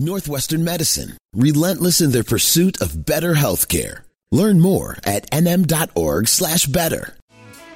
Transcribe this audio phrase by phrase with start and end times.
[0.00, 4.00] Northwestern Medicine, relentless in their pursuit of better healthcare.
[4.32, 7.16] Learn more at nm.org slash better.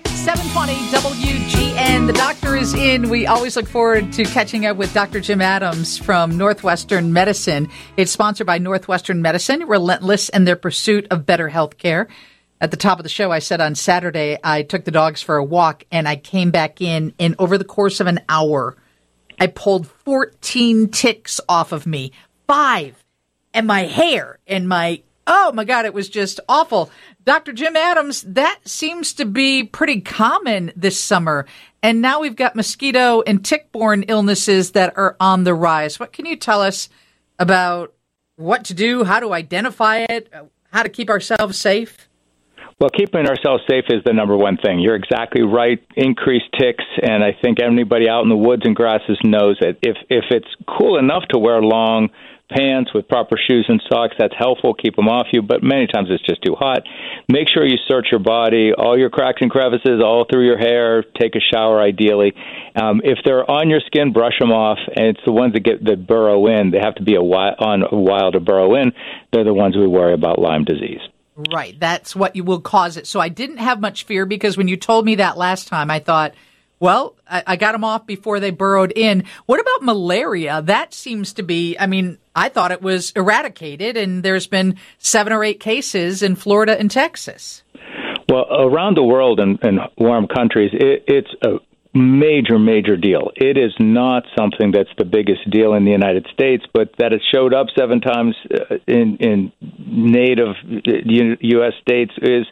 [0.06, 2.06] 720 WGN.
[2.06, 3.10] The doctor is in.
[3.10, 5.20] We always look forward to catching up with Dr.
[5.20, 7.68] Jim Adams from Northwestern Medicine.
[7.98, 12.08] It's sponsored by Northwestern Medicine, relentless in their pursuit of better health care.
[12.58, 15.36] At the top of the show, I said on Saturday, I took the dogs for
[15.36, 18.78] a walk and I came back in, and over the course of an hour,
[19.40, 22.12] I pulled 14 ticks off of me,
[22.46, 23.04] five,
[23.52, 26.90] and my hair and my, oh my God, it was just awful.
[27.24, 27.52] Dr.
[27.52, 31.46] Jim Adams, that seems to be pretty common this summer.
[31.82, 35.98] And now we've got mosquito and tick borne illnesses that are on the rise.
[35.98, 36.88] What can you tell us
[37.38, 37.94] about
[38.36, 40.32] what to do, how to identify it,
[40.70, 42.08] how to keep ourselves safe?
[42.80, 44.80] Well, keeping ourselves safe is the number one thing.
[44.80, 45.78] You're exactly right.
[45.96, 49.96] Increased ticks, and I think anybody out in the woods and grasses knows that if
[50.10, 52.10] if it's cool enough to wear long
[52.50, 54.74] pants with proper shoes and socks, that's helpful.
[54.74, 56.82] Keep them off you, but many times it's just too hot.
[57.28, 61.02] Make sure you search your body, all your cracks and crevices, all through your hair.
[61.18, 62.34] Take a shower, ideally.
[62.74, 64.78] Um, if they're on your skin, brush them off.
[64.94, 66.70] And it's the ones that get that burrow in.
[66.70, 68.92] They have to be a while, on a while to burrow in.
[69.32, 71.00] They're the ones we worry about Lyme disease.
[71.52, 71.78] Right.
[71.78, 73.06] That's what you will cause it.
[73.06, 75.98] So I didn't have much fear because when you told me that last time, I
[75.98, 76.34] thought,
[76.78, 79.24] well, I, I, got them off before they burrowed in.
[79.46, 80.62] What about malaria?
[80.62, 85.32] That seems to be, I mean, I thought it was eradicated, and there's been seven
[85.32, 87.62] or eight cases in Florida and Texas.
[88.28, 91.58] Well, around the world in, in warm countries, it, it's a
[91.94, 93.30] major, major deal.
[93.36, 97.22] It is not something that's the biggest deal in the United States, but that it
[97.32, 101.72] showed up seven times uh, in in native U.S.
[101.72, 102.46] Uh, states is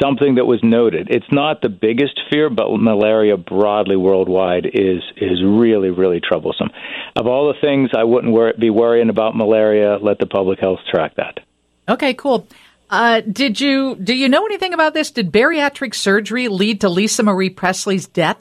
[0.00, 1.08] something that was noted.
[1.10, 6.70] It's not the biggest fear, but malaria broadly worldwide is is really, really troublesome.
[7.16, 9.98] Of all the things, I wouldn't worry, be worrying about malaria.
[10.00, 11.40] Let the public health track that.
[11.88, 12.46] Okay, cool.
[12.90, 15.10] Uh, did you do you know anything about this?
[15.10, 18.38] Did bariatric surgery lead to Lisa Marie Presley's death?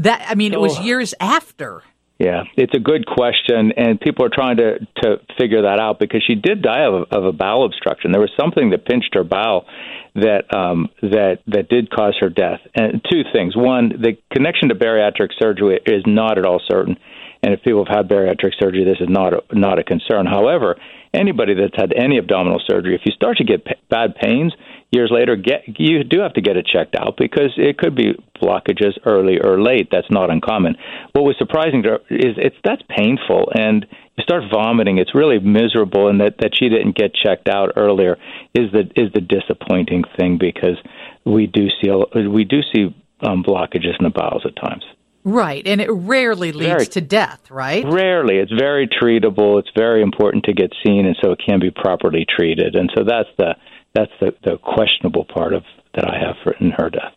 [0.00, 0.82] That I mean, it was oh.
[0.82, 1.82] years after.
[2.18, 6.22] Yeah, it's a good question, and people are trying to to figure that out because
[6.26, 8.12] she did die of, of a bowel obstruction.
[8.12, 9.66] There was something that pinched her bowel
[10.14, 12.60] that um, that that did cause her death.
[12.74, 16.96] And two things: one, the connection to bariatric surgery is not at all certain,
[17.42, 20.26] and if people have had bariatric surgery, this is not a, not a concern.
[20.26, 20.76] However,
[21.12, 24.54] anybody that's had any abdominal surgery, if you start to get p- bad pains,
[24.90, 28.14] years later, get you do have to get it checked out because it could be
[28.40, 29.88] blockages early or late.
[29.90, 30.76] That's not uncommon.
[31.12, 33.86] What was surprising to her is it's that's painful and
[34.16, 34.98] you start vomiting.
[34.98, 38.18] It's really miserable, and that that she didn't get checked out earlier
[38.54, 40.76] is the is the disappointing thing because
[41.24, 41.90] we do see
[42.28, 44.84] we do see um, blockages in the bowels at times.
[45.22, 47.84] Right, and it rarely leads very, to death, right?
[47.84, 48.38] Rarely.
[48.38, 49.58] It's very treatable.
[49.58, 52.74] It's very important to get seen, and so it can be properly treated.
[52.74, 53.54] And so that's the
[53.94, 55.64] that's the, the questionable part of
[55.94, 57.14] that I have for in her death.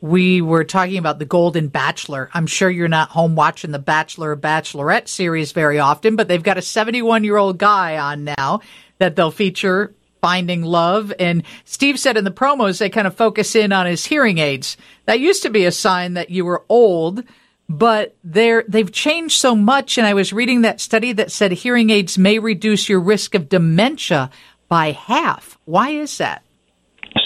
[0.00, 2.28] We were talking about the Golden Bachelor.
[2.34, 6.58] I'm sure you're not home watching the Bachelor Bachelorette series very often, but they've got
[6.58, 8.60] a 71 year old guy on now
[8.98, 11.12] that they'll feature finding love.
[11.18, 14.76] And Steve said in the promos they kind of focus in on his hearing aids.
[15.06, 17.24] That used to be a sign that you were old,
[17.68, 19.98] but they're they've changed so much.
[19.98, 23.48] And I was reading that study that said hearing aids may reduce your risk of
[23.48, 24.30] dementia
[24.72, 25.58] by half.
[25.66, 26.42] Why is that?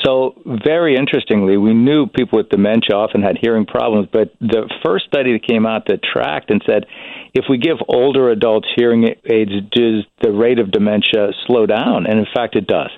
[0.05, 0.35] So,
[0.67, 5.33] very interestingly, we knew people with dementia often had hearing problems, but the first study
[5.35, 6.87] that came out that tracked and said
[7.35, 12.07] if we give older adults hearing aids, does the rate of dementia slow down?
[12.07, 12.91] And in fact, it does.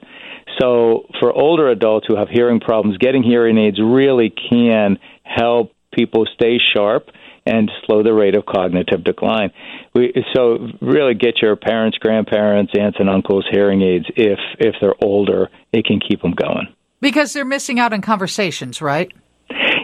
[0.58, 6.25] So, for older adults who have hearing problems, getting hearing aids really can help people
[6.34, 7.10] stay sharp
[7.48, 9.50] and slow the rate of cognitive decline.
[9.94, 14.94] We, so really get your parents, grandparents, aunts and uncles hearing aids if if they're
[15.03, 16.69] older, it can keep them going.
[17.00, 19.10] Because they're missing out on conversations, right?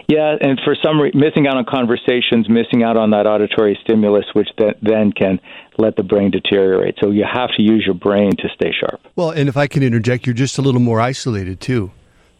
[0.07, 4.25] Yeah, and for some reason, missing out on conversations, missing out on that auditory stimulus,
[4.33, 5.39] which then, then can
[5.79, 6.95] let the brain deteriorate.
[7.01, 9.01] So you have to use your brain to stay sharp.
[9.15, 11.91] Well, and if I can interject, you're just a little more isolated too.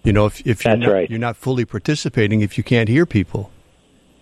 [0.04, 1.10] You know, if, if you're, That's not, right.
[1.10, 3.50] you're not fully participating, if you can't hear people.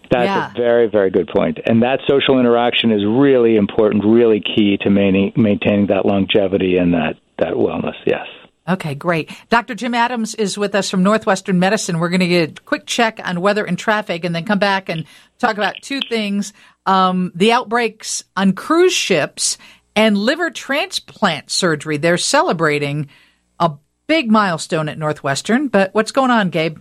[0.09, 0.51] That's yeah.
[0.51, 1.59] a very, very good point.
[1.65, 7.15] And that social interaction is really important, really key to maintaining that longevity and that,
[7.39, 8.27] that wellness, yes.
[8.67, 9.29] Okay, great.
[9.49, 9.75] Dr.
[9.75, 11.99] Jim Adams is with us from Northwestern Medicine.
[11.99, 14.87] We're going to get a quick check on weather and traffic and then come back
[14.87, 15.05] and
[15.37, 16.53] talk about two things
[16.85, 19.57] um, the outbreaks on cruise ships
[19.95, 21.97] and liver transplant surgery.
[21.97, 23.09] They're celebrating
[23.59, 23.73] a
[24.07, 25.67] big milestone at Northwestern.
[25.67, 26.79] But what's going on, Gabe?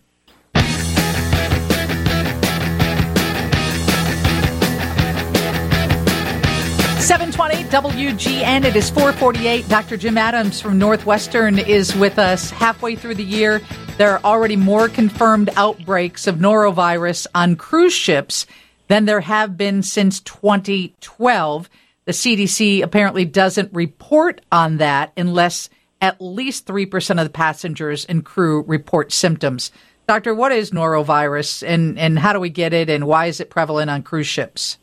[7.72, 8.66] WGN.
[8.66, 9.66] It is 448.
[9.66, 9.96] Dr.
[9.96, 13.62] Jim Adams from Northwestern is with us halfway through the year.
[13.96, 18.44] There are already more confirmed outbreaks of norovirus on cruise ships
[18.88, 21.70] than there have been since 2012.
[22.04, 25.70] The CDC apparently doesn't report on that unless
[26.02, 29.72] at least 3% of the passengers and crew report symptoms.
[30.06, 33.48] Doctor, what is norovirus and, and how do we get it and why is it
[33.48, 34.76] prevalent on cruise ships?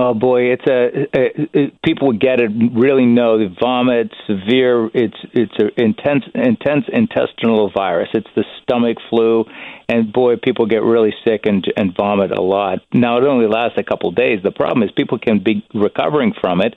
[0.00, 4.86] Oh boy, it's a, a, a people get it really know the vomit, severe.
[4.94, 8.08] It's it's an intense intense intestinal virus.
[8.14, 9.44] It's the stomach flu,
[9.88, 12.78] and boy, people get really sick and and vomit a lot.
[12.92, 14.38] Now it only lasts a couple of days.
[14.44, 16.76] The problem is people can be recovering from it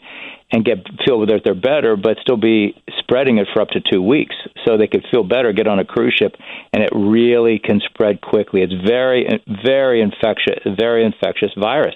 [0.51, 4.01] and get feel that they're better, but still be spreading it for up to two
[4.01, 4.35] weeks.
[4.65, 6.35] So they could feel better, get on a cruise ship,
[6.73, 8.63] and it really can spread quickly.
[8.63, 9.27] It's very
[9.63, 11.93] very infectious, very infectious virus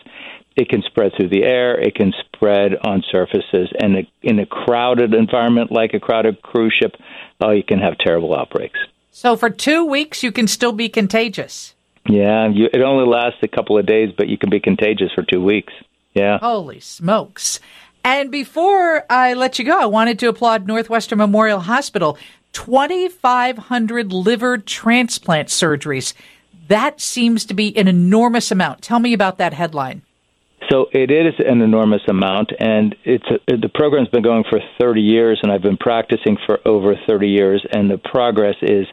[0.56, 5.14] it can spread through the air, it can spread on surfaces, and in a crowded
[5.14, 6.96] environment like a crowded cruise ship,
[7.42, 8.80] oh, you can have terrible outbreaks.
[9.12, 11.74] So for two weeks, you can still be contagious.
[12.08, 15.24] Yeah, you, it only lasts a couple of days, but you can be contagious for
[15.24, 15.74] two weeks.
[16.14, 16.38] Yeah.
[16.40, 17.60] Holy smokes.
[18.04, 22.18] And before I let you go, I wanted to applaud Northwestern Memorial Hospital.
[22.54, 26.14] 2,500 liver transplant surgeries.
[26.68, 28.82] That seems to be an enormous amount.
[28.82, 30.04] Tell me about that headline.
[30.72, 35.02] So it is an enormous amount, and it's a, the program's been going for 30
[35.02, 38.88] years, and I've been practicing for over 30 years, and the progress is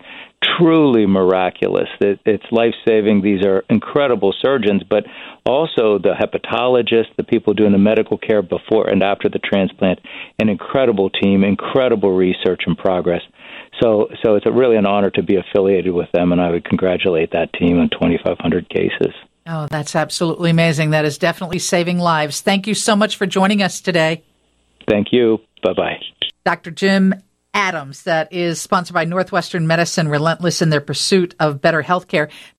[0.58, 1.88] truly miraculous.
[2.00, 3.22] It, it's life saving.
[3.22, 5.04] These are incredible surgeons, but
[5.46, 10.00] also the hepatologists, the people doing the medical care before and after the transplant,
[10.40, 13.22] an incredible team, incredible research and progress.
[13.82, 16.64] So, so it's a really an honor to be affiliated with them, and I would
[16.64, 19.14] congratulate that team on 2,500 cases.
[19.46, 20.90] Oh, that's absolutely amazing.
[20.90, 22.40] That is definitely saving lives.
[22.40, 24.22] Thank you so much for joining us today.
[24.88, 25.40] Thank you.
[25.62, 26.00] Bye bye.
[26.44, 26.70] Dr.
[26.70, 27.14] Jim
[27.54, 32.30] Adams, that is sponsored by Northwestern Medicine, relentless in their pursuit of better health care.